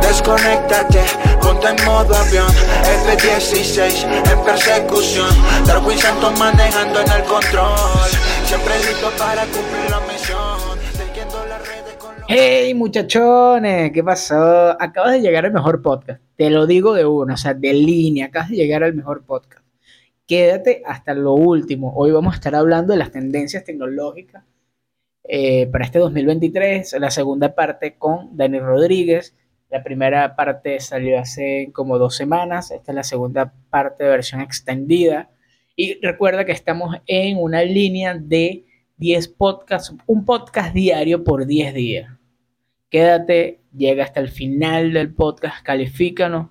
[0.00, 1.02] Desconéctate,
[1.40, 2.50] ponte en modo avión
[3.06, 5.28] F-16 en persecución
[5.66, 8.10] Darwin Santos manejando en el control
[8.44, 10.76] Siempre listo para cumplir la misión
[12.28, 14.70] Hey muchachones, ¿qué pasó?
[14.80, 16.20] Acabas de llegar al mejor podcast.
[16.34, 18.26] Te lo digo de uno, o sea, de línea.
[18.26, 19.64] Acabas de llegar al mejor podcast.
[20.26, 21.92] Quédate hasta lo último.
[21.94, 24.42] Hoy vamos a estar hablando de las tendencias tecnológicas
[25.28, 26.96] eh, para este 2023.
[27.00, 29.34] La segunda parte con Dani Rodríguez
[29.68, 34.40] la primera parte salió hace como dos semanas, esta es la segunda parte de versión
[34.40, 35.30] extendida.
[35.74, 38.64] Y recuerda que estamos en una línea de
[38.98, 42.10] 10 podcasts, un podcast diario por 10 días.
[42.88, 46.50] Quédate, llega hasta el final del podcast, califícanos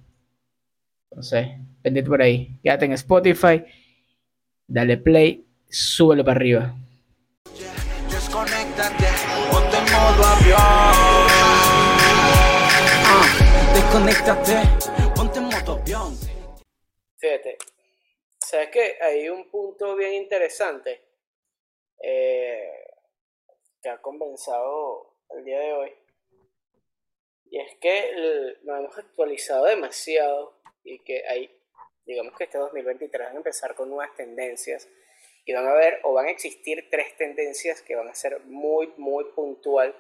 [1.09, 1.47] Entonces,
[1.81, 2.59] pendiente por ahí.
[2.61, 3.63] Quédate en Spotify,
[4.67, 6.75] dale play, súbelo para arriba.
[10.03, 11.23] Avión
[13.73, 14.61] Desconéctate,
[15.15, 16.15] ponte en avión.
[17.17, 17.57] Fíjate,
[18.37, 18.97] ¿sabes qué?
[19.01, 21.01] Hay un punto bien interesante
[22.01, 22.85] eh,
[23.81, 25.91] que ha compensado el día de hoy.
[27.45, 31.49] Y es que nos hemos actualizado demasiado y que hay,
[32.05, 34.87] digamos que este 2023 van a empezar con nuevas tendencias
[35.45, 38.93] y van a haber o van a existir tres tendencias que van a ser muy,
[38.97, 39.95] muy puntual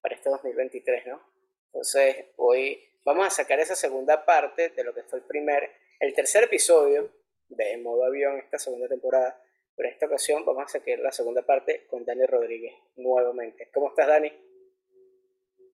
[0.00, 1.20] para este 2023, ¿no?
[1.66, 5.70] Entonces, hoy vamos a sacar esa segunda parte de lo que fue el primer,
[6.00, 7.10] el tercer episodio
[7.48, 9.40] de Modo Avión, esta segunda temporada.
[9.76, 13.68] Pero en esta ocasión vamos a sacar la segunda parte con Dani Rodríguez nuevamente.
[13.72, 14.32] ¿Cómo estás, Dani?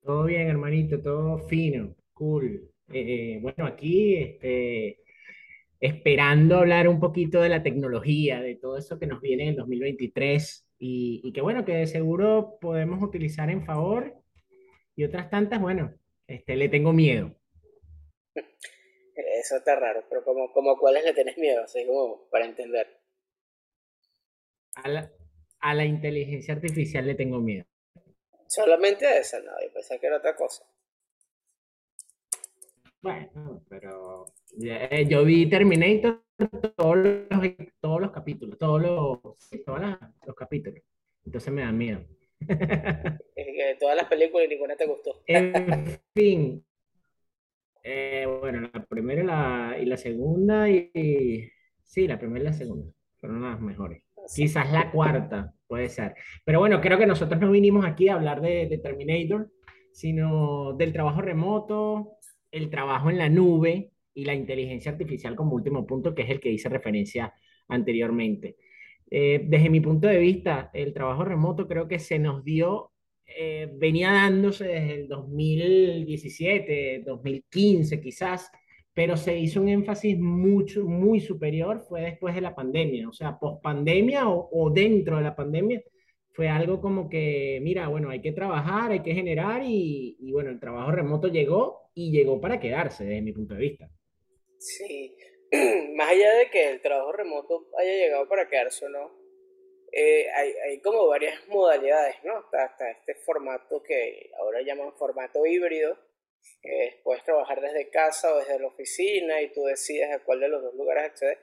[0.03, 2.69] Todo bien, hermanito, todo fino, cool.
[2.93, 5.02] Eh, eh, bueno, aquí este,
[5.83, 9.57] esperando hablar un poquito de la tecnología, de todo eso que nos viene en el
[9.57, 14.15] 2023 y, y que bueno, que de seguro podemos utilizar en favor
[14.95, 15.93] y otras tantas, bueno,
[16.29, 17.35] este, le tengo miedo.
[18.35, 23.01] Eso está raro, pero como, como cuáles le tenés miedo, así como para entender.
[24.77, 25.11] A la,
[25.59, 27.67] a la inteligencia artificial le tengo miedo.
[28.47, 30.65] Solamente a esa, no, yo pensé que era otra cosa.
[33.01, 34.27] Bueno, pero
[35.09, 36.23] yo vi Terminator
[36.77, 37.29] todos los,
[37.81, 39.21] todos los capítulos, todos los,
[39.65, 39.81] todos
[40.27, 40.83] los capítulos.
[41.25, 42.01] Entonces me da miedo.
[43.81, 45.23] todas las películas y ninguna te gustó.
[45.27, 46.65] En fin.
[47.85, 51.51] Eh, bueno, la primera y la, y la segunda, y,
[51.83, 54.03] sí, la primera y la segunda fueron las mejores.
[54.35, 56.15] Quizás la cuarta, puede ser.
[56.45, 59.51] Pero bueno, creo que nosotros no vinimos aquí a hablar de, de Terminator,
[59.93, 62.19] sino del trabajo remoto,
[62.53, 66.41] el trabajo en la nube y la inteligencia artificial como último punto, que es el
[66.41, 67.33] que hice referencia
[67.69, 68.57] anteriormente.
[69.11, 72.93] Eh, desde mi punto de vista, el trabajo remoto creo que se nos dio,
[73.27, 78.51] eh, venía dándose desde el 2017, 2015 quizás,
[78.95, 83.39] pero se hizo un énfasis mucho, muy superior, fue después de la pandemia, o sea,
[83.39, 85.83] post pandemia o, o dentro de la pandemia,
[86.33, 90.51] fue algo como que, mira, bueno, hay que trabajar, hay que generar y, y, bueno,
[90.51, 93.91] el trabajo remoto llegó y llegó para quedarse desde mi punto de vista.
[94.63, 95.17] Sí,
[95.97, 99.11] más allá de que el trabajo remoto haya llegado para quedarse o no,
[99.91, 102.45] eh, hay, hay, como varias modalidades, ¿no?
[102.53, 105.99] Hasta, este formato que ahora llaman formato híbrido,
[106.63, 110.49] que puedes trabajar desde casa o desde la oficina y tú decides a cuál de
[110.49, 111.39] los dos lugares acceder.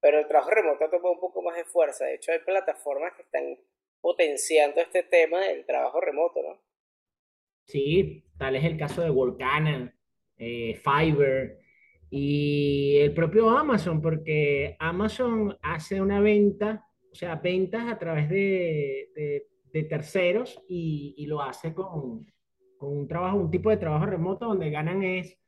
[0.00, 2.06] Pero el trabajo remoto toma un poco más de fuerza.
[2.06, 3.56] De hecho, hay plataformas que están
[4.00, 6.60] potenciando este tema del trabajo remoto, ¿no?
[7.66, 9.96] Sí, tal es el caso de Volcana,
[10.38, 11.58] eh, Fiverr,
[12.10, 19.10] y el propio Amazon, porque Amazon hace una venta, o sea, ventas a través de,
[19.72, 22.26] de, terceros y, y, lo hace con,
[22.76, 25.38] con, un trabajo, un tipo de trabajo remoto donde ganan es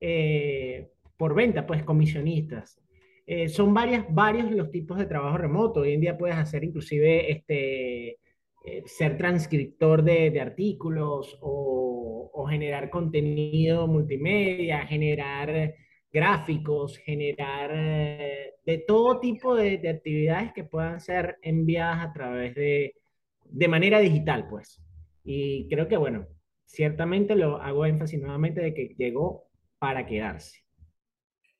[0.00, 2.80] eh, por venta, pues comisionistas.
[3.26, 5.80] Eh, son varias, varios los tipos de trabajo remoto.
[5.80, 8.18] Hoy en día puedes hacer inclusive este,
[8.64, 15.74] eh, ser transcriptor de, de artículos o, o, generar contenido multimedia, generar
[16.14, 22.54] gráficos, generar eh, de todo tipo de, de, actividades que puedan ser enviadas a través
[22.54, 22.94] de,
[23.42, 24.80] de manera digital, pues.
[25.24, 26.28] Y creo que, bueno,
[26.66, 29.50] ciertamente lo hago énfasis nuevamente de que llegó
[29.80, 30.60] para quedarse.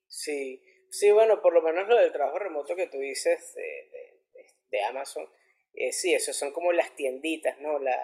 [0.06, 4.40] Sí, sí, bueno, por lo menos lo del trabajo remoto que tú dices de,
[4.70, 5.26] de, Amazon,
[5.74, 7.80] eh, sí, eso son como las tienditas, ¿no?
[7.80, 7.98] Las,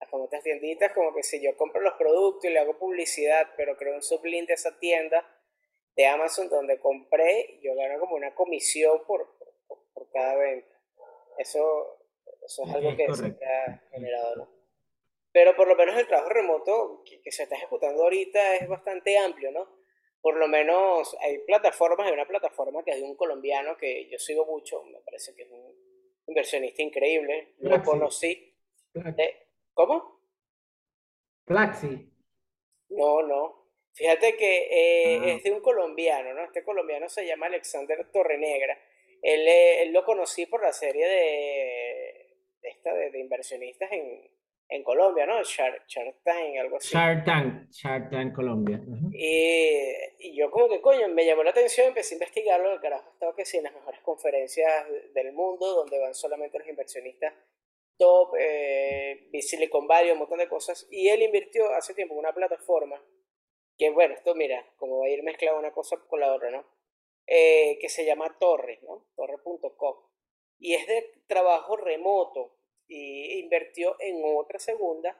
[0.00, 3.76] las famosas tienditas, como que si yo compro los productos y le hago publicidad, pero
[3.76, 5.22] creo un sublink de esa tienda
[5.96, 9.36] de Amazon donde compré, yo gano como una comisión por,
[9.66, 10.74] por, cada venta.
[11.38, 11.98] Eso,
[12.44, 14.62] eso es algo que se ha generado, ¿no?
[15.32, 19.50] Pero por lo menos el trabajo remoto que, se está ejecutando ahorita es bastante amplio,
[19.50, 19.66] ¿no?
[20.20, 24.18] Por lo menos hay plataformas, hay una plataforma que es de un colombiano que yo
[24.18, 25.74] sigo mucho, me parece que es un
[26.26, 28.54] inversionista increíble, lo conocí.
[28.94, 30.20] Eh, ¿Cómo?
[31.44, 32.12] Plaxi.
[32.90, 33.61] No, no.
[33.94, 35.28] Fíjate que eh, ah.
[35.32, 36.44] es de un colombiano, ¿no?
[36.44, 38.78] Este colombiano se llama Alexander Torrenegra.
[39.20, 44.30] Él, eh, él lo conocí por la serie de, esta de inversionistas en,
[44.72, 45.42] en Colombia, ¿no?
[45.42, 45.86] Shark,
[46.24, 46.94] Tank, algo así.
[46.94, 48.80] Shark Tank, Shark Tank Colombia.
[49.12, 53.36] y, yo como que, coño, me llamó la atención, empecé a investigarlo, el carajo estaba
[53.36, 57.34] que sí, en las mejores conferencias del mundo, donde van solamente los inversionistas
[57.98, 62.32] top, eh, Silicon Valley, un montón de cosas, y él invirtió hace tiempo en una
[62.32, 63.00] plataforma,
[63.78, 66.64] que bueno, esto mira, como va a ir mezclado una cosa con la otra, ¿no?
[67.26, 69.06] Eh, que se llama Torre, ¿no?
[69.16, 69.96] Torre.com.
[70.58, 72.56] Y es de trabajo remoto,
[72.88, 75.18] y invirtió en otra segunda,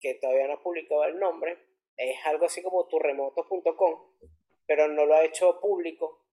[0.00, 1.58] que todavía no ha publicado el nombre,
[1.96, 4.16] es algo así como turremoto.com,
[4.66, 6.24] pero no lo ha hecho público.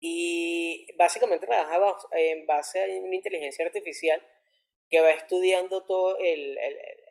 [0.00, 4.24] Y básicamente trabaja en base a una inteligencia artificial
[4.88, 6.56] que va estudiando todo el,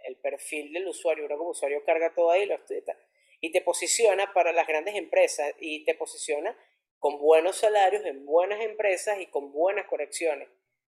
[0.06, 1.26] el, perfil del usuario.
[1.26, 2.98] Uno como usuario carga todo ahí lo estudia,
[3.40, 6.58] y te posiciona para las grandes empresas y te posiciona
[7.00, 10.50] con buenos salarios en buenas empresas y con buenas conexiones.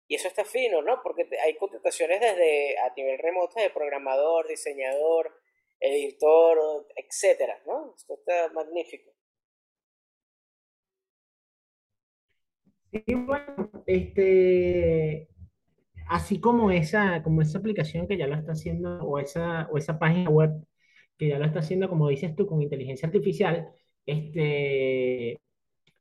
[0.09, 1.03] Y eso está fino, ¿no?
[1.03, 5.33] Porque hay contrataciones desde a nivel remoto de programador, diseñador,
[5.79, 7.95] editor, etcétera, ¿no?
[7.97, 9.13] Esto está magnífico.
[12.93, 15.29] Sí, bueno, este,
[16.09, 19.99] así como esa, como esa aplicación que ya lo está haciendo, o esa, o esa
[19.99, 20.51] página web
[21.21, 23.69] que ya lo está haciendo, como dices tú, con inteligencia artificial,
[24.07, 25.39] este,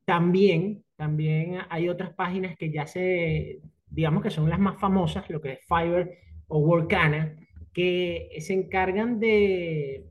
[0.05, 5.41] también, también hay otras páginas que ya se digamos que son las más famosas, lo
[5.41, 6.11] que es Fiverr
[6.47, 7.35] o Workana,
[7.73, 10.05] que se encargan de,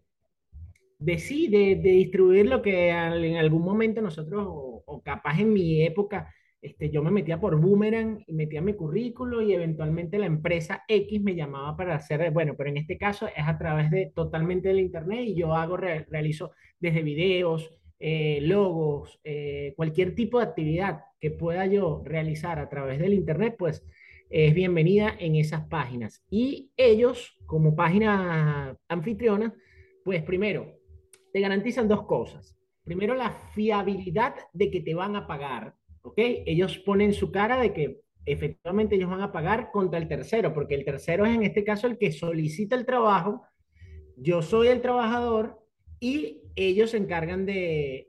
[0.99, 6.35] de sí, de, distribuir lo que en algún momento nosotros, o, capaz en mi época,
[6.61, 11.23] este, yo me metía por Boomerang y metía mi currículo y eventualmente la empresa X
[11.23, 14.81] me llamaba para hacer, bueno, pero en este caso es a través de totalmente del
[14.81, 16.51] Internet y yo hago, realizo
[16.81, 22.99] desde videos, eh, logos, eh, cualquier tipo de actividad que pueda yo realizar a través
[22.99, 23.85] del Internet, pues
[24.31, 26.25] es bienvenida en esas páginas.
[26.31, 29.55] Y ellos, como página anfitriona,
[30.05, 30.75] pues primero,
[31.33, 32.57] te garantizan dos cosas.
[32.85, 35.75] Primero, la fiabilidad de que te van a pagar,
[36.09, 36.19] ¿ok?
[36.47, 40.75] Ellos ponen su cara de que efectivamente ellos van a pagar contra el tercero, porque
[40.75, 43.43] el tercero es en este caso el que solicita el trabajo,
[44.17, 45.63] yo soy el trabajador
[46.01, 48.07] y ellos se encargan de,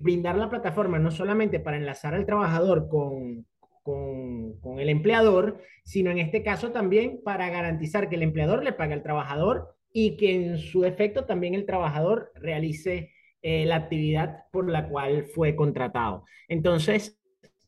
[0.00, 3.46] brindar la plataforma no solamente para enlazar al trabajador con,
[3.82, 8.94] con, el empleador, sino en este caso también para garantizar que el empleador le pague
[8.94, 13.12] al trabajador y que en su defecto también el trabajador realice
[13.42, 16.24] eh, la actividad por la cual fue contratado.
[16.48, 17.21] Entonces,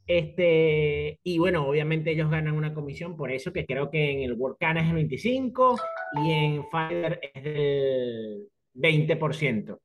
[0.07, 4.35] este, y bueno, obviamente ellos ganan una comisión, por eso que creo que en el
[4.35, 5.77] Workana es el 25
[6.25, 9.79] y en Fiverr es del 20%.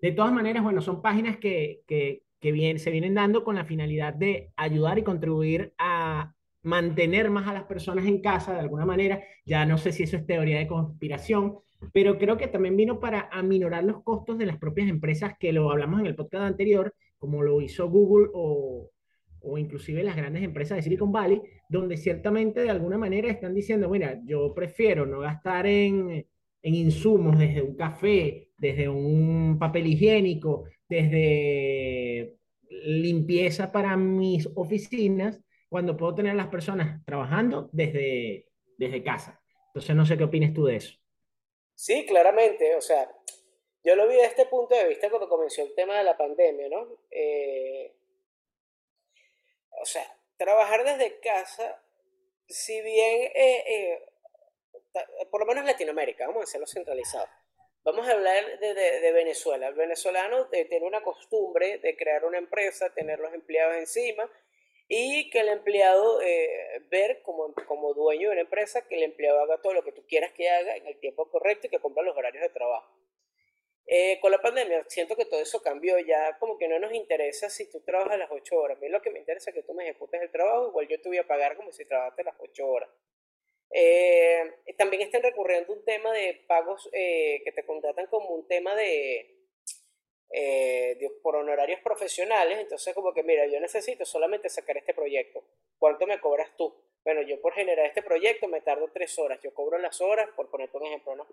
[0.00, 4.14] De todas maneras, bueno, son páginas que, que, que se vienen dando con la finalidad
[4.14, 9.22] de ayudar y contribuir a mantener más a las personas en casa de alguna manera.
[9.44, 11.58] Ya no sé si eso es teoría de conspiración,
[11.92, 15.70] pero creo que también vino para aminorar los costos de las propias empresas que lo
[15.70, 18.90] hablamos en el podcast anterior, como lo hizo Google o,
[19.42, 23.88] o inclusive las grandes empresas de Silicon Valley, donde ciertamente de alguna manera están diciendo,
[23.88, 26.26] mira, yo prefiero no gastar en,
[26.62, 32.36] en insumos desde un café, desde un papel higiénico, desde
[32.70, 38.46] limpieza para mis oficinas, cuando puedo tener a las personas trabajando desde,
[38.76, 39.40] desde casa.
[39.68, 40.94] Entonces, no sé qué opinas tú de eso.
[41.74, 42.76] Sí, claramente.
[42.76, 43.10] O sea,
[43.82, 46.68] yo lo vi desde este punto de vista cuando comenzó el tema de la pandemia,
[46.68, 46.98] ¿no?
[47.10, 47.91] Eh,
[49.80, 50.04] o sea,
[50.36, 51.82] trabajar desde casa,
[52.48, 54.08] si bien, eh, eh,
[55.30, 57.28] por lo menos en Latinoamérica, vamos a hacerlo centralizado
[57.84, 59.66] Vamos a hablar de, Venezuela.
[59.66, 64.30] El venezolano tiene una costumbre de crear una empresa, tener los empleados encima
[64.86, 69.40] y que el empleado, eh, ver como, como dueño de una empresa, que el empleado
[69.40, 72.04] haga todo lo que tú quieras que haga en el tiempo correcto y que cumpla
[72.04, 72.94] los horarios de trabajo.
[73.94, 77.50] Eh, con la pandemia siento que todo eso cambió, ya como que no nos interesa
[77.50, 79.74] si tú trabajas las 8 horas, a mí lo que me interesa es que tú
[79.74, 82.66] me ejecutes el trabajo, igual yo te voy a pagar como si trabajaste las 8
[82.66, 82.88] horas.
[83.70, 89.42] Eh, también están recurriendo un tema de pagos que te contratan como un tema de,
[90.30, 95.44] eh, por honorarios profesionales, entonces como que mira, yo necesito solamente sacar este proyecto,
[95.78, 96.74] ¿cuánto me cobras tú?
[97.04, 100.48] Bueno, yo por generar este proyecto me tardo tres horas, yo cobro las horas, por
[100.48, 101.26] ponerte un ejemplo, ¿no?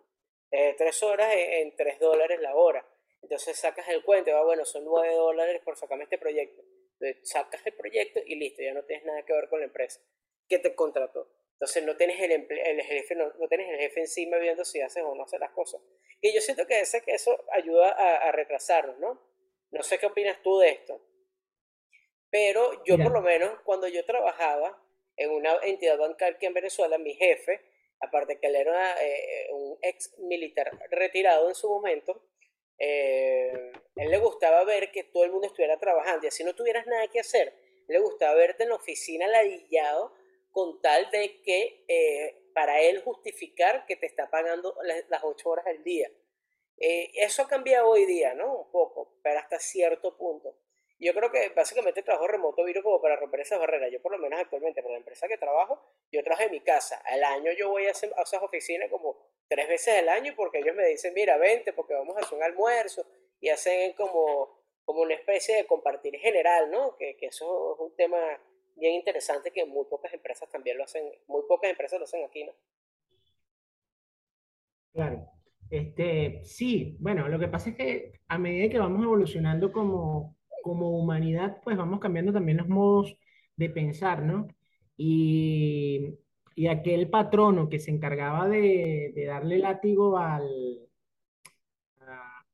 [0.51, 2.85] Eh, tres horas en, tres dólares la hora,
[3.21, 6.63] entonces sacas el cuento, va, bueno, son nueve dólares por sacarme este proyecto,
[6.99, 10.01] entonces, sacas el proyecto y listo, ya no tienes nada que ver con la empresa
[10.47, 11.29] que te contrató.
[11.53, 15.03] Entonces no tienes el, el jefe, no, no, tienes el jefe encima viendo si haces
[15.03, 15.81] o no haces las cosas.
[16.21, 19.21] Y yo siento que, ese, que eso ayuda a, a retrasarnos, ¿no?
[19.71, 21.01] No sé qué opinas tú de esto.
[22.29, 24.81] Pero yo por lo menos cuando yo trabajaba
[25.17, 27.61] en una entidad bancaria aquí en Venezuela, mi jefe,
[28.01, 32.23] aparte que él era eh, un ex militar retirado en su momento,
[32.79, 36.87] eh, él le gustaba ver que todo el mundo estuviera trabajando y así no tuvieras
[36.87, 37.53] nada que hacer.
[37.87, 40.13] Le gustaba verte en la oficina ladillado
[40.51, 45.67] con tal de que eh, para él justificar que te está pagando las, ocho horas
[45.67, 46.09] al día.
[46.77, 48.61] Eh, eso ha cambiado hoy día, ¿no?
[48.61, 50.55] Un poco, pero hasta cierto punto.
[50.99, 53.89] Yo creo que básicamente el trabajo remoto vino como para romper esas barreras.
[53.91, 57.01] Yo por lo menos actualmente, por la empresa que trabajo, yo trabajo en mi casa.
[57.05, 60.59] Al año yo voy a, hacer, a esas oficinas como tres veces al año porque
[60.59, 63.05] ellos me dicen, mira, vente porque vamos a hacer un almuerzo
[63.39, 66.97] y hacen como, como una especie de compartir general, ¿no?
[66.97, 68.19] Que, que eso es un tema
[68.75, 72.43] bien interesante que muy pocas empresas también lo hacen, muy pocas empresas lo hacen aquí,
[72.43, 72.53] ¿no?
[74.91, 75.27] Claro.
[75.69, 80.97] Este, sí, bueno, lo que pasa es que a medida que vamos evolucionando como, como
[80.97, 83.17] humanidad, pues vamos cambiando también los modos
[83.55, 84.47] de pensar, ¿no?
[84.97, 86.15] Y,
[86.55, 90.47] y aquel patrono que se encargaba de, darle látigo al,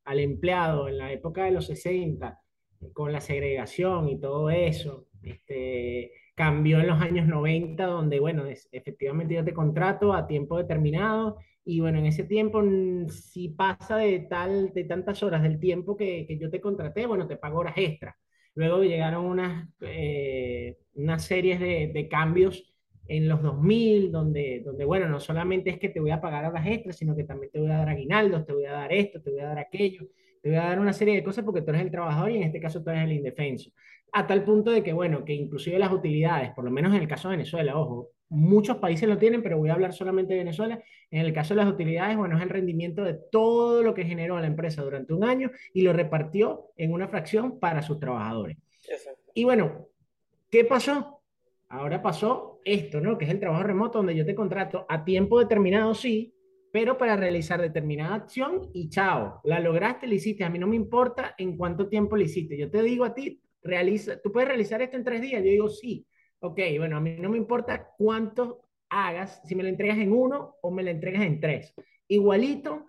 [0.04, 2.42] al empleado en la época de los 60,
[2.94, 8.68] con la segregación y todo eso, este, cambió en los años 90, donde, bueno, es,
[8.72, 12.62] efectivamente yo te contrato a tiempo determinado y bueno, en ese tiempo,
[13.10, 17.26] si pasa de, tal, de tantas horas del tiempo que, que yo te contraté, bueno,
[17.28, 18.16] te pago horas extra.
[18.54, 22.72] Luego llegaron unas, eh, unas series de, de, cambios
[23.08, 26.68] en los 2000, donde, donde, bueno, no solamente es que te voy a pagar horas
[26.68, 29.32] extras, sino que también te voy a dar aguinaldos, te voy a dar esto, te
[29.32, 30.08] voy a dar aquello,
[30.42, 32.44] te voy a dar una serie de cosas porque tú eres el trabajador y en
[32.44, 33.72] este caso tú eres el indefenso
[34.18, 37.08] a tal punto de que, bueno, que inclusive las utilidades, por lo menos en el
[37.08, 40.82] caso de Venezuela, ojo, muchos países lo tienen, pero voy a hablar solamente de Venezuela.
[41.12, 44.40] En el caso de las utilidades, bueno, es el rendimiento de todo lo que generó
[44.40, 48.58] la empresa durante un año y lo repartió en una fracción para sus trabajadores.
[49.34, 49.90] Y bueno,
[50.50, 51.20] ¿qué pasó?
[51.68, 53.18] Ahora pasó esto, ¿no?
[53.18, 56.34] Que es el trabajo remoto donde yo te contrato a tiempo determinado, sí,
[56.72, 60.46] pero para realizar determinada acción y chao, la lograste, la hiciste.
[60.46, 62.58] A mí no me importa en cuánto tiempo la hiciste.
[62.58, 65.44] Yo te digo a ti, realiza, ¿tú puedes realizar esto en tres días?
[65.44, 66.08] Yo digo, sí.
[66.40, 70.56] Ok, bueno, a mí no me importa cuánto hagas, si me lo entregas en uno
[70.62, 71.74] o me lo entregas en tres.
[72.08, 72.86] Igualito,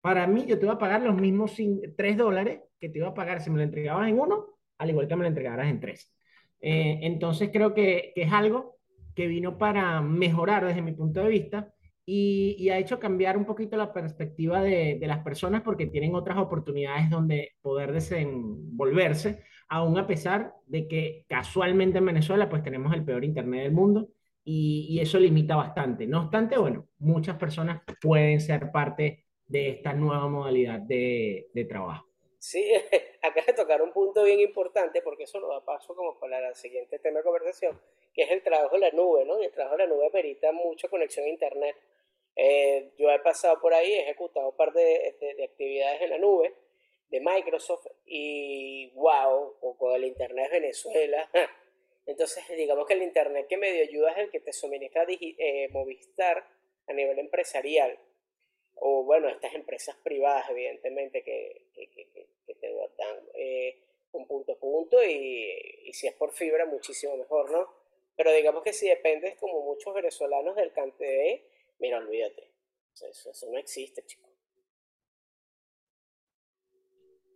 [0.00, 1.56] para mí yo te voy a pagar los mismos
[1.96, 5.08] tres dólares que te iba a pagar si me lo entregabas en uno, al igual
[5.08, 6.12] que me lo entregaras en tres.
[6.60, 8.78] Eh, entonces creo que, que, es algo
[9.14, 11.72] que vino para mejorar desde mi punto de vista
[12.04, 16.14] y, y ha hecho cambiar un poquito la perspectiva de, de, las personas porque tienen
[16.14, 19.42] otras oportunidades donde poder desenvolverse
[19.74, 24.08] aún a pesar de que casualmente en Venezuela pues tenemos el peor Internet del mundo
[24.44, 26.06] y, y, eso limita bastante.
[26.06, 32.06] No obstante, bueno, muchas personas pueden ser parte de esta nueva modalidad de, de trabajo.
[32.38, 32.62] Sí,
[33.22, 36.54] acá de tocar un punto bien importante porque eso nos da paso como para el
[36.54, 37.80] siguiente tema de conversación,
[38.12, 39.42] que es el trabajo en la nube, ¿no?
[39.42, 41.74] Y el trabajo en la nube perita mucha conexión a Internet.
[42.36, 46.10] Eh, yo he pasado por ahí, he ejecutado un par de, de, de actividades en
[46.10, 46.54] la nube
[47.08, 51.30] de Microsoft y wow, con el Internet de Venezuela.
[52.06, 56.46] Entonces, digamos que el Internet que medio ayuda es el que te suministra eh, Movistar
[56.86, 57.98] a nivel empresarial.
[58.76, 63.78] O bueno, estas empresas privadas, evidentemente, que, que, que, te dan eh,
[64.12, 67.68] un punto a punto y, si es por fibra, muchísimo mejor, ¿no?
[68.16, 71.40] Pero digamos que si dependes como muchos venezolanos del CanTV,
[71.78, 72.50] mira, olvídate.
[72.94, 74.33] eso, eso no existe, chicos.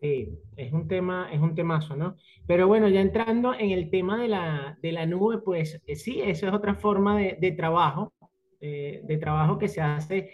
[0.01, 2.17] Sí, es un tema, es un temazo, ¿no?
[2.47, 6.21] Pero bueno, ya entrando en el tema de la, de la nube, pues eh, sí,
[6.21, 8.15] eso es otra forma de, de trabajo,
[8.61, 10.31] eh, de trabajo que se hace.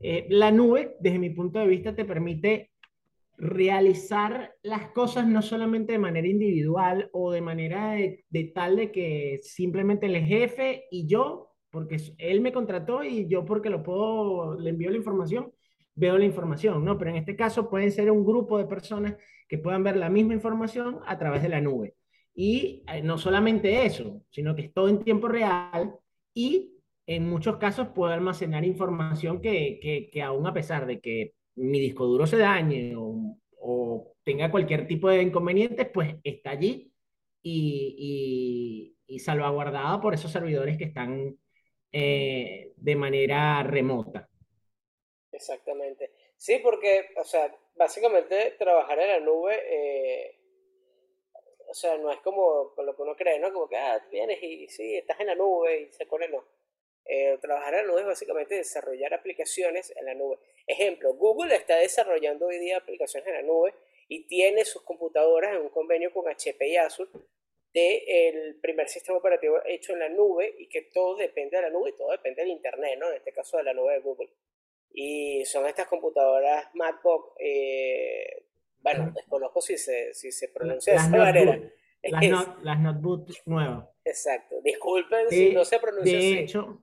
[0.00, 2.70] Eh, la nube, desde mi punto de vista, te permite
[3.36, 8.92] realizar las cosas no solamente de manera individual o de manera de, de, tal de
[8.92, 14.58] que simplemente el jefe y yo, porque él me contrató y yo porque lo puedo,
[14.58, 15.52] le envío la información,
[15.94, 16.98] veo la información, ¿no?
[16.98, 19.16] Pero en este caso pueden ser un grupo de personas
[19.48, 21.94] que puedan ver la misma información a través de la nube.
[22.34, 25.94] Y eh, no solamente eso, sino que es todo en tiempo real
[26.34, 26.72] y
[27.06, 31.80] en muchos casos puedo almacenar información que, que, que aún a pesar de que mi
[31.80, 36.92] disco duro se dañe o, o tenga cualquier tipo de inconvenientes, pues está allí
[37.42, 41.36] y, y, y salvaguardada por esos servidores que están
[41.92, 44.28] eh, de manera remota.
[45.42, 46.12] Exactamente.
[46.36, 50.38] Sí, porque, o sea, básicamente trabajar en la nube, eh,
[51.66, 53.52] o sea, no es como lo que uno cree, ¿no?
[53.52, 56.44] Como que, ah, vienes y sí, estás en la nube y se pone, no.
[57.04, 60.38] Eh, trabajar en la nube es básicamente desarrollar aplicaciones en la nube.
[60.66, 63.74] Ejemplo, Google está desarrollando hoy día aplicaciones en la nube
[64.06, 67.10] y tiene sus computadoras en un convenio con HP y Azure
[67.74, 71.70] de el primer sistema operativo hecho en la nube y que todo depende de la
[71.70, 73.08] nube y todo depende del Internet, ¿no?
[73.10, 74.30] En este caso de la nube de Google.
[74.94, 78.46] Y son estas computadoras MacBook, eh,
[78.80, 81.60] bueno, desconozco si se, si se pronuncia de esa manera.
[82.04, 83.88] Las, not, las notebook nuevas.
[84.04, 84.56] Exacto.
[84.64, 86.38] Disculpen de, si no se pronuncia de así.
[86.38, 86.82] Hecho,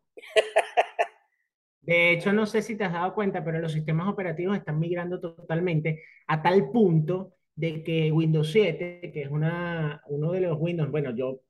[1.82, 5.20] de hecho, no sé si te has dado cuenta, pero los sistemas operativos están migrando
[5.20, 10.90] totalmente a tal punto de que Windows 7, que es una, uno de los Windows,
[10.90, 11.42] bueno, yo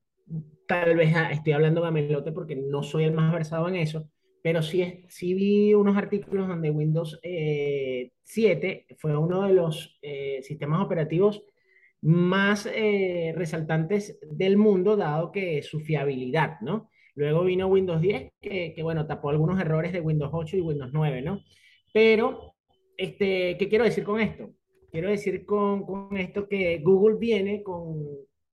[0.68, 4.10] tal vez estoy hablando gamelote porque no soy el más versado en eso,
[4.42, 10.42] pero sí, sí vi unos artículos donde Windows eh, 7 fue uno de los eh,
[10.44, 11.44] sistemas operativos
[12.02, 16.90] más eh, resaltantes del mundo, dado que su fiabilidad, ¿no?
[17.16, 20.92] Luego vino Windows 10, que, que, bueno, tapó algunos errores de Windows 8 y Windows
[20.94, 21.42] 9, ¿no?
[21.94, 22.56] Pero,
[22.96, 24.54] este, ¿qué quiero decir con esto?
[24.92, 28.06] Quiero decir con, con esto que Google viene con,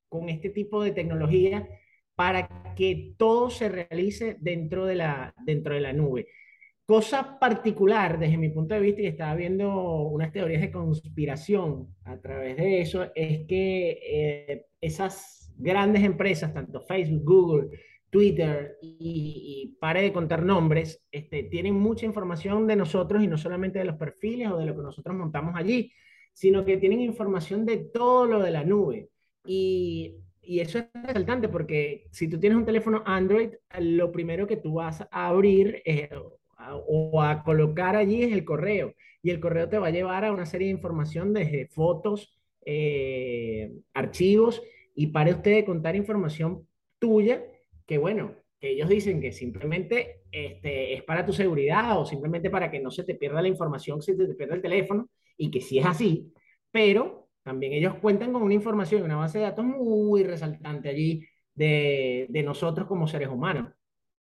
[0.08, 1.68] con este tipo de tecnología
[2.16, 6.26] para que todo se realice dentro de la, dentro de la nube.
[6.84, 12.18] Cosa particular desde mi punto de vista, y estaba viendo unas teorías de conspiración a
[12.20, 19.76] través de eso, es que eh, esas grandes empresas, tanto Facebook, Google, Twitter y, y,
[19.78, 23.96] pare de contar nombres, este, tienen mucha información de nosotros y no solamente de los
[23.96, 25.92] perfiles o de lo que nosotros montamos allí,
[26.32, 29.10] sino que tienen información de todo lo de la nube.
[29.44, 30.14] Y
[30.56, 34.74] y eso es resaltante porque si tú tienes un teléfono Android, lo primero que tú
[34.74, 36.08] vas a abrir eh,
[36.86, 38.94] o a colocar allí es el correo.
[39.20, 43.70] Y el correo te va a llevar a una serie de información desde fotos, eh,
[43.92, 44.62] archivos,
[44.94, 46.66] y para usted contar información
[46.98, 47.44] tuya,
[47.84, 52.70] que bueno, que ellos dicen que simplemente este, es para tu seguridad o simplemente para
[52.70, 55.60] que no se te pierda la información si te, te pierda el teléfono, y que
[55.60, 56.32] sí es así,
[56.70, 62.26] pero también ellos cuentan con una información, una base de datos muy resaltante allí de,
[62.28, 63.72] de nosotros como seres humanos.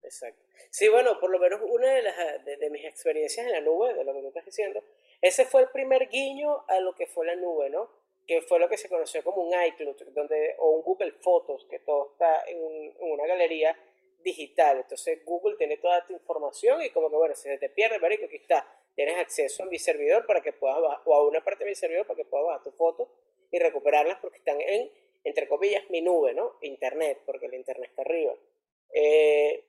[0.03, 0.43] Exacto.
[0.69, 3.95] Sí, bueno, por lo menos una de, las, de, de, mis experiencias en la nube,
[3.95, 4.83] de lo que tú estás diciendo,
[5.21, 7.89] ese fue el primer guiño a lo que fue la nube, ¿no?
[8.27, 11.79] Que fue lo que se conoció como un iCloud, donde, o un Google Fotos, que
[11.79, 13.75] todo está en, un, en una galería
[14.23, 14.77] digital.
[14.77, 18.25] Entonces Google tiene toda tu información y como que, bueno, si se te pierde, marico,
[18.25, 21.63] aquí está tienes acceso a mi servidor para que puedas bajar, o a una parte
[21.63, 23.09] de mi servidor para que puedas bajar tus fotos
[23.51, 24.91] y recuperarlas porque están en,
[25.23, 26.57] entre comillas, mi nube, ¿no?
[26.61, 28.33] Internet, porque el Internet está arriba.
[28.93, 29.65] Eh,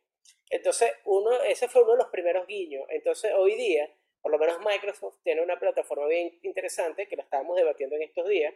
[0.51, 2.85] entonces, uno, ese fue uno de los primeros guiños.
[2.89, 7.57] Entonces, hoy día, por lo menos Microsoft tiene una plataforma bien interesante que la estábamos
[7.57, 8.55] debatiendo en estos días,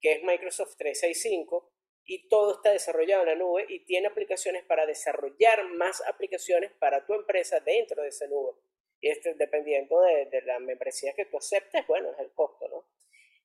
[0.00, 1.70] que es Microsoft 365,
[2.06, 7.04] y todo está desarrollado en la nube y tiene aplicaciones para desarrollar más aplicaciones para
[7.04, 8.52] tu empresa dentro de esa nube.
[9.00, 12.84] Y este, dependiendo de, de, la membresía que tú aceptes, bueno, es el costo, ¿no?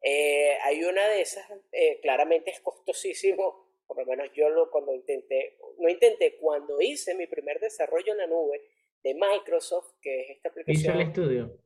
[0.01, 4.95] Eh, hay una de esas, eh, claramente es costosísimo, por lo menos yo lo, cuando
[4.95, 8.61] intenté, no intenté, cuando hice mi primer desarrollo en la nube
[9.03, 10.81] de Microsoft, que es esta aplicación.
[10.81, 11.57] ¿Hizo el estudio?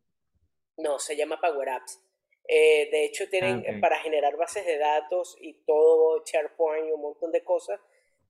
[0.78, 2.02] No, se llama Power Apps.
[2.48, 3.80] Eh, de hecho, tienen ah, okay.
[3.80, 7.80] para generar bases de datos y todo, SharePoint y un montón de cosas.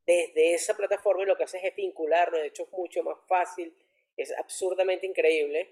[0.05, 3.75] Desde esa plataforma lo que haces es vincularlo, de hecho es mucho más fácil
[4.17, 5.69] es absurdamente increíble,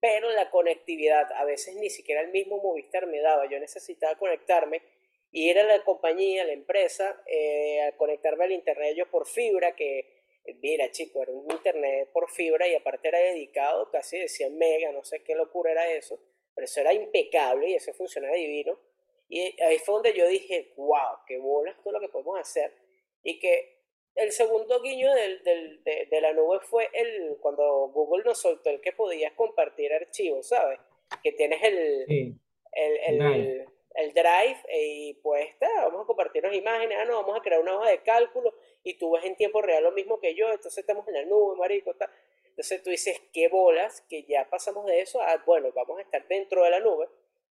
[0.00, 4.82] pero la conectividad, a veces ni siquiera el mismo Movistar me daba, yo necesitaba conectarme
[5.30, 9.74] y ir a la compañía, la empresa, eh, a conectarme al internet yo por fibra,
[9.74, 10.24] que
[10.62, 14.92] mira chico, era un internet por fibra y aparte era dedicado casi de 100 megas,
[14.92, 16.20] no sé qué locura era eso,
[16.54, 18.78] pero eso era impecable y eso funcionaba divino.
[19.28, 22.72] Y ahí fue donde yo dije, wow, qué bolas todo lo que podemos hacer.
[23.22, 23.73] Y que
[24.14, 28.70] el segundo guiño del, del, de, de, la nube fue el cuando Google nos soltó
[28.70, 30.78] el que podías compartir archivos, ¿sabes?
[31.22, 32.34] Que tienes el, sí.
[32.72, 37.42] el, el, el drive y pues está, vamos a compartirnos imágenes, ah, no, vamos a
[37.42, 40.46] crear una hoja de cálculo y tú ves en tiempo real lo mismo que yo,
[40.50, 42.10] entonces estamos en la nube, marico, está.
[42.44, 46.26] Entonces tú dices, qué bolas, que ya pasamos de eso a, bueno, vamos a estar
[46.28, 47.08] dentro de la nube,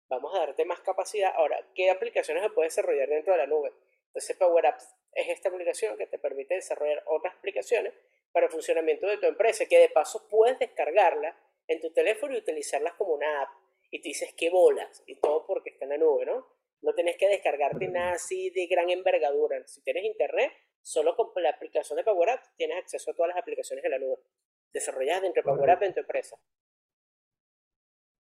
[0.08, 1.34] vamos a darte más capacidad.
[1.36, 3.73] Ahora, ¿qué aplicaciones se puede desarrollar dentro de la nube?
[4.13, 7.93] Entonces Power Apps es esta aplicación que te permite desarrollar otras aplicaciones
[8.32, 11.36] para el funcionamiento de tu empresa, que de paso puedes descargarla
[11.67, 13.49] en tu teléfono y utilizarlas como una app.
[13.89, 16.47] Y tú dices, qué bolas, y todo porque está en la nube, ¿no?
[16.82, 19.65] No tienes que descargarte nada así de gran envergadura.
[19.65, 20.52] Si tienes internet,
[20.84, 23.97] solo con la aplicación de Power Apps tienes acceso a todas las aplicaciones de la
[23.97, 24.17] nube
[24.73, 26.38] desarrolladas dentro de Power Apps en tu empresa.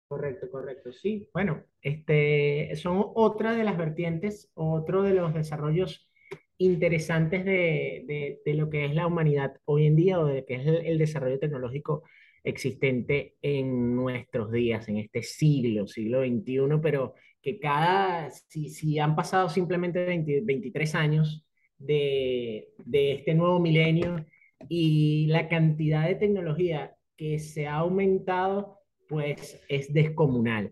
[0.10, 1.30] Correcto, correcto, sí.
[1.32, 6.10] Bueno, este, son otra de las vertientes, otro de los desarrollos
[6.58, 10.98] interesantes de, lo que es la humanidad hoy en día o de que es el,
[10.98, 12.02] desarrollo tecnológico
[12.43, 19.15] existente en nuestros días, en este siglo, siglo XXI, pero que cada, si, si han
[19.15, 20.06] pasado simplemente
[20.43, 21.45] 23 años
[21.78, 24.26] de, de este nuevo milenio
[24.67, 28.79] y la cantidad de tecnología que se ha aumentado,
[29.10, 30.72] pues es descomunal.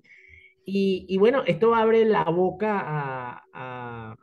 [0.63, 4.15] Y, y bueno, esto abre la boca a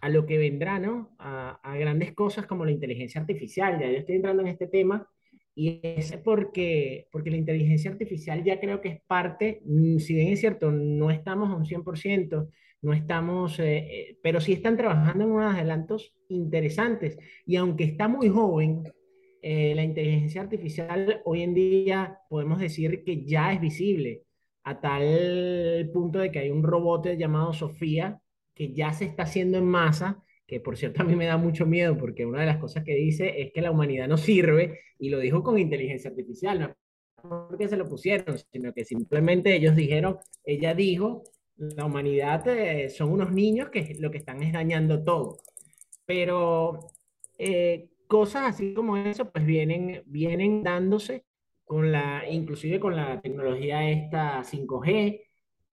[0.00, 1.14] a lo que vendrá, ¿no?
[1.18, 3.78] A, grandes cosas como la inteligencia artificial.
[3.80, 5.08] Ya yo estoy entrando en este tema
[5.54, 10.28] y es porque, porque la inteligencia artificial ya creo que es parte, mm, si bien
[10.28, 12.48] es cierto, no estamos a un 100%,
[12.82, 17.18] no estamos, eh, eh, pero sí están trabajando en unos adelantos interesantes.
[17.44, 18.84] Y aunque está muy joven,
[19.48, 24.24] eh, la inteligencia artificial hoy en día podemos decir que ya es visible
[24.64, 28.20] a tal punto de que hay un robot llamado Sofía
[28.52, 31.64] que ya se está haciendo en masa, que por cierto a mí me da mucho
[31.64, 35.10] miedo porque una de las cosas que dice es que la humanidad no sirve y
[35.10, 36.74] lo dijo con inteligencia artificial, no
[37.48, 41.22] porque se lo pusieron, sino que simplemente ellos dijeron, ella dijo,
[41.56, 45.38] la humanidad eh, son unos niños que lo que están es dañando todo.
[46.04, 46.80] Pero
[47.38, 51.24] eh, cosas así como eso pues vienen, vienen dándose
[51.64, 55.24] con la, inclusive con la tecnología esta 5G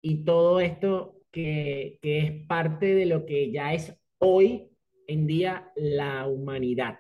[0.02, 4.70] y todo esto que, es parte de lo que ya es hoy
[5.08, 7.00] en día la humanidad.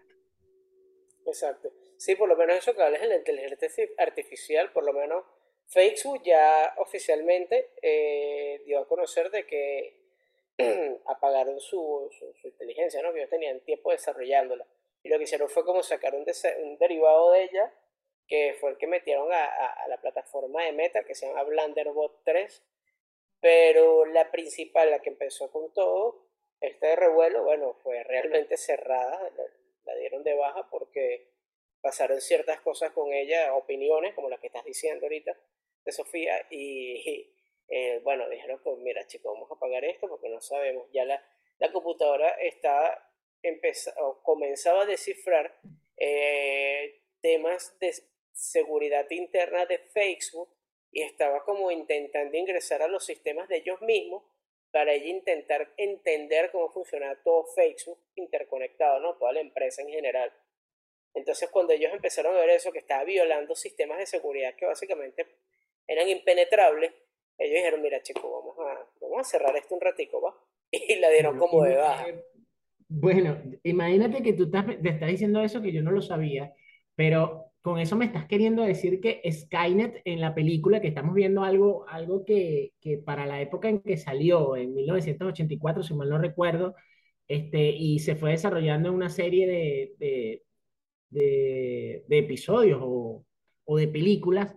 [1.25, 1.71] Exacto.
[1.97, 5.23] Sí, por lo menos eso que hablas de la inteligencia artificial, por lo menos
[5.67, 10.03] Facebook ya oficialmente eh, dio a conocer de que
[11.05, 13.11] apagaron su, su, inteligencia, ¿no?
[13.11, 14.65] Que ellos tenían tiempo desarrollándola.
[15.03, 16.25] Y lo que hicieron fue como sacar un,
[16.63, 17.73] un derivado de ella,
[18.27, 22.23] que fue el que metieron a, a, la plataforma de Meta, que se llama Blenderbot
[22.23, 22.63] 3,
[23.41, 26.23] pero la principal, la que empezó con todo,
[26.61, 29.29] este revuelo, bueno, fue realmente cerrada,
[29.85, 31.27] la, dieron de baja porque
[31.81, 35.37] pasaron ciertas cosas con ella, opiniones, como la que estás diciendo ahorita,
[35.83, 37.29] de Sofía, y,
[37.67, 41.21] eh, bueno, dijeron, pues mira chicos, vamos a pagar esto porque no sabemos, ya la,
[41.59, 43.12] la computadora está
[43.43, 43.91] empezó,
[44.23, 45.55] comenzaba a descifrar
[45.97, 47.93] eh, temas de
[48.31, 50.49] seguridad interna de Facebook
[50.91, 54.23] y estaba como intentando ingresar a los sistemas de ellos mismos
[54.71, 59.15] para ella intentar entender cómo funciona todo Facebook interconectado, ¿no?
[59.17, 60.33] Toda la empresa en general.
[61.13, 65.27] Entonces cuando ellos empezaron a ver eso, que estaba violando sistemas de seguridad que básicamente
[65.87, 66.91] eran impenetrables,
[67.37, 70.35] ellos dijeron, mira chicos, vamos a, vamos a cerrar esto un ratico, ¿va?
[70.71, 72.07] Y la dieron como de baja.
[72.95, 76.53] Bueno, imagínate que tú estás, te estás diciendo eso que yo no lo sabía,
[76.95, 81.43] pero con eso me estás queriendo decir que Skynet en la película, que estamos viendo
[81.43, 86.19] algo, algo que, que para la época en que salió, en 1984, si mal no
[86.19, 86.75] recuerdo,
[87.27, 90.43] este, y se fue desarrollando en una serie de,
[91.09, 93.25] de, de, episodios o,
[93.65, 94.55] o, de películas,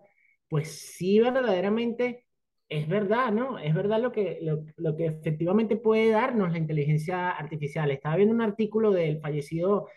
[0.48, 2.25] pues sí verdaderamente
[2.68, 3.58] es verdad, ¿no?
[3.58, 7.90] Es verdad lo que, lo, lo que efectivamente puede darnos la inteligencia artificial.
[7.90, 9.88] Estaba viendo un artículo del fallecido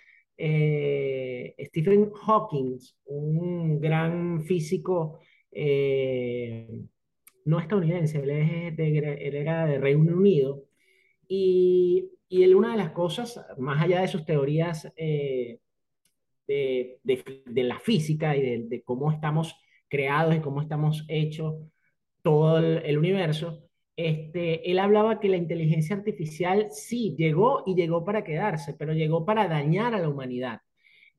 [0.42, 5.20] eh, Stephen Hawking, un gran físico
[5.52, 6.66] eh,
[7.46, 10.64] no estadounidense, él, es de, era de Reino Unido,
[11.28, 15.60] y, y, él una de las cosas, más allá de sus teorías eh,
[16.48, 19.56] de, de, la física y de, cómo estamos
[19.90, 21.56] creados y cómo estamos hechos
[22.22, 28.24] todo el universo, este, él hablaba que la inteligencia artificial sí llegó y llegó para
[28.24, 30.62] quedarse, pero llegó para dañar a la humanidad.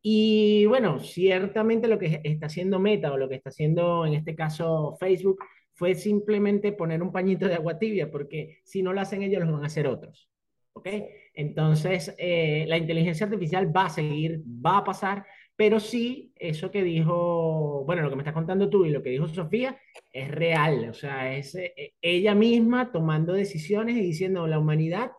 [0.00, 4.34] Y bueno, ciertamente lo que está haciendo Meta o lo que está haciendo en este
[4.34, 9.22] caso Facebook fue simplemente poner un pañito de agua tibia, porque si no lo hacen
[9.22, 10.30] ellos, lo van a hacer otros.
[10.72, 10.88] ¿Ok?
[11.34, 15.26] Entonces, eh, la inteligencia artificial va a seguir, va a pasar,
[15.60, 19.10] pero sí, eso que dijo, bueno, lo que me estás contando tú y lo que
[19.10, 19.78] dijo Sofía
[20.10, 25.12] es real, o sea, es eh, ella misma tomando decisiones y diciendo la humanidad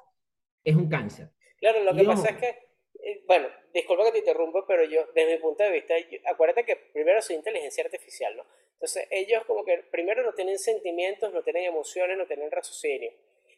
[0.64, 1.30] es un cáncer.
[1.60, 5.36] Claro, lo que pasa es que, eh, bueno, disculpa que te interrumpa, pero yo, desde
[5.36, 5.94] mi punto de vista,
[6.26, 8.44] acuérdate que primero es inteligencia artificial, ¿no?
[8.74, 13.12] Entonces, ellos como que primero no tienen sentimientos, no tienen emociones, no tienen raciocinio.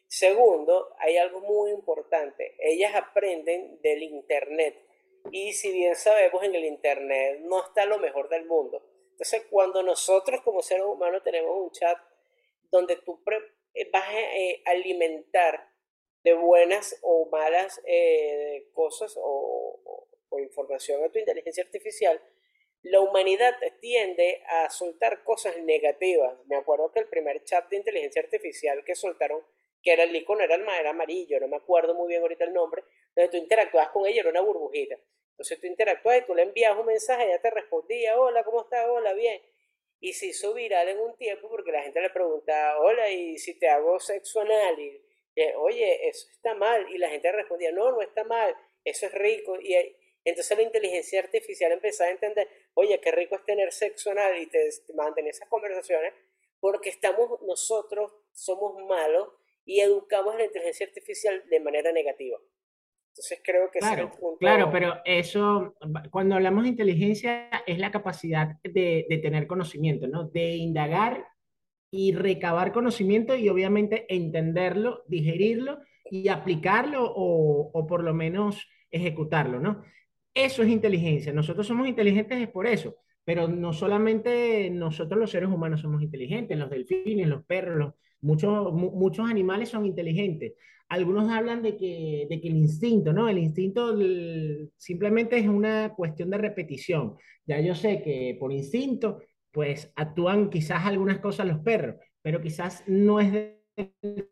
[0.06, 4.83] Segundo, hay algo muy importante, ellas aprenden del Internet
[5.30, 8.82] y si bien sabemos en el Internet no está lo mejor del mundo.
[9.12, 11.96] Entonces, cuando nosotros como seres humanos tenemos un chat
[12.70, 13.22] donde tú
[13.74, 15.70] eh, vas a eh, alimentar
[16.24, 19.80] de buenas o malas eh, cosas o,
[20.42, 22.20] información a tu inteligencia artificial,
[22.82, 26.36] la humanidad tiende a soltar cosas negativas.
[26.46, 29.46] Me acuerdo que el primer chat de inteligencia artificial que soltaron,
[29.84, 32.82] que era el icono, era, era amarillo, no me acuerdo muy bien ahorita el nombre,
[33.14, 34.98] donde tú interactuabas con ella, era una burbujita.
[35.32, 38.86] Entonces tú interactuabas y tú le envías un mensaje, ella te respondía, hola, ¿cómo estás?
[38.88, 39.42] Hola, bien.
[40.00, 43.58] Y se hizo viral en un tiempo porque la gente le preguntaba, hola, ¿y si
[43.58, 44.78] te hago sexo anal?
[44.78, 45.02] Y,
[45.56, 46.86] oye, eso está mal.
[46.90, 49.58] Y la gente respondía, no, no está mal, eso es rico.
[49.60, 49.76] Y
[50.24, 54.46] entonces la inteligencia artificial empezó a entender, oye, qué rico es tener sexo anal y
[54.46, 56.14] te, mantener esas conversaciones
[56.60, 59.28] porque estamos, nosotros somos malos
[59.64, 62.38] y educamos a la inteligencia artificial de manera negativa.
[63.14, 65.76] Entonces creo que claro, Claro, pero eso,
[66.10, 70.24] cuando hablamos de inteligencia, es la capacidad de, de, tener conocimiento, ¿no?
[70.24, 71.24] De indagar
[71.92, 75.78] y recabar conocimiento y obviamente entenderlo, digerirlo
[76.10, 79.84] y aplicarlo o, o por lo menos ejecutarlo, ¿no?
[80.34, 81.32] Eso es inteligencia.
[81.32, 86.58] Nosotros somos inteligentes es por eso, pero no solamente nosotros los seres humanos somos inteligentes,
[86.58, 90.54] los delfines, los perros, los, muchos, muchos animales son inteligentes
[90.88, 93.28] algunos hablan de que, de que el instinto, ¿no?
[93.28, 93.96] El instinto
[94.76, 97.16] simplemente es una cuestión de repetición.
[97.46, 102.84] Ya yo sé que por instinto, pues actúan quizás algunas cosas los perros, pero quizás
[102.86, 103.60] no es de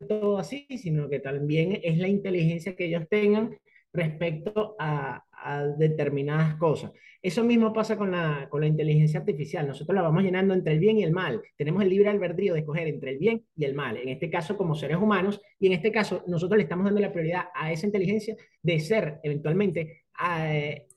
[0.08, 3.56] todo así, sino que también es la inteligencia que ellos tengan
[3.92, 6.92] respecto a, a determinadas cosas.
[7.20, 9.66] Eso mismo pasa con la, con la inteligencia artificial.
[9.66, 11.40] Nosotros la vamos llenando entre el bien y el mal.
[11.56, 13.96] Tenemos el libre albedrío de escoger entre el bien y el mal.
[13.96, 17.12] En este caso, como seres humanos, y en este caso, nosotros le estamos dando la
[17.12, 20.88] prioridad a esa inteligencia de ser eventualmente eh,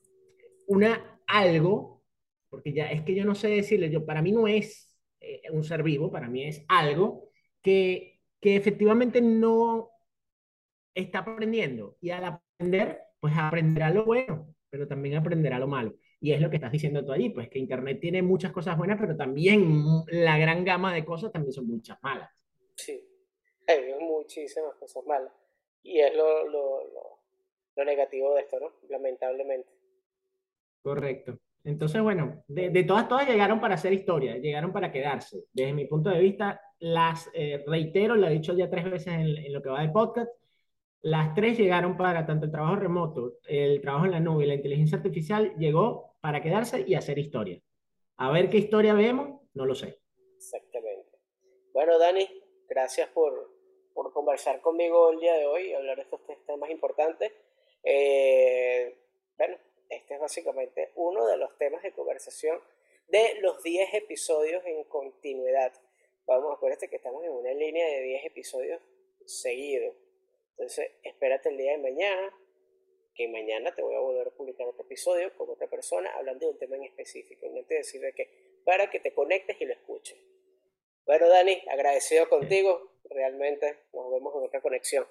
[0.66, 2.02] una algo,
[2.48, 5.62] porque ya es que yo no sé decirle, yo, para mí no es eh, un
[5.62, 7.28] ser vivo, para mí es algo
[7.62, 9.90] que, que efectivamente no
[10.94, 11.96] está aprendiendo.
[12.00, 15.94] Y al aprender, pues aprenderá lo bueno, pero también aprenderá lo malo.
[16.20, 18.98] Y es lo que estás diciendo tú allí, pues que Internet tiene muchas cosas buenas,
[18.98, 22.30] pero también la gran gama de cosas también son muchas malas.
[22.74, 23.02] Sí,
[23.66, 25.32] hay muchísimas cosas malas.
[25.82, 26.80] Y es lo, lo,
[27.76, 28.72] lo, negativo de esto, ¿no?
[28.88, 29.68] Lamentablemente.
[30.82, 31.38] Correcto.
[31.62, 35.44] Entonces, bueno, de, de, todas, todas llegaron para hacer historia, llegaron para quedarse.
[35.52, 39.36] Desde mi punto de vista, las eh, reitero, lo he dicho ya tres veces en,
[39.36, 40.30] en lo que va del podcast,
[41.06, 44.54] las tres llegaron para tanto el trabajo remoto, el trabajo en la nube y la
[44.54, 47.62] inteligencia artificial llegó para quedarse y hacer historia.
[48.16, 50.00] A ver qué historia vemos, no lo sé.
[50.36, 51.16] Exactamente.
[51.72, 52.28] Bueno, Dani,
[52.68, 53.54] gracias por,
[53.94, 57.30] por conversar conmigo el día de hoy y hablar de estos temas importantes.
[57.84, 58.98] Eh,
[59.38, 62.58] bueno, este es básicamente uno de los temas de conversación
[63.06, 65.72] de los 10 episodios en continuidad.
[66.26, 68.82] Vamos, acuérdate que estamos en una línea de 10 episodios
[69.24, 69.94] seguidos.
[70.58, 72.32] Entonces, espérate el día de mañana,
[73.14, 76.52] que mañana te voy a volver a publicar otro episodio con otra persona hablando de
[76.52, 77.46] un tema en específico.
[77.48, 80.18] No te decirle que para que te conectes y lo escuches.
[81.04, 82.98] Bueno, Dani, agradecido contigo.
[83.10, 85.06] Realmente nos vemos en otra conexión.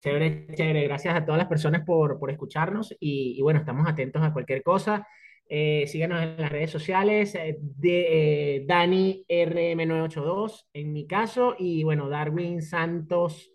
[0.00, 0.84] Chévere, chévere.
[0.84, 4.62] Gracias a todas las personas por, por escucharnos y, y, bueno, estamos atentos a cualquier
[4.62, 5.06] cosa.
[5.46, 11.84] Eh, síganos en las redes sociales eh, de eh, Dani RM982 en mi caso y
[11.84, 13.53] bueno, Darwin Santos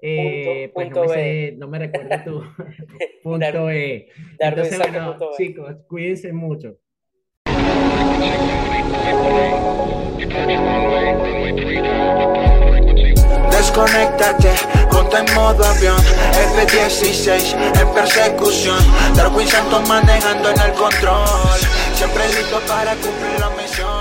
[0.00, 2.42] eh, pues no, me no, me recuerdo tu
[3.22, 4.08] punto E.
[4.38, 6.78] Entonces, bueno, chicos, cuídense mucho.
[13.50, 14.54] Desconéctate,
[14.90, 15.98] ponte en modo avión.
[16.56, 18.78] F-16 en persecución.
[19.16, 21.58] Darwin Santos manejando en el control.
[21.94, 23.97] Siempre listo para cumplir la misión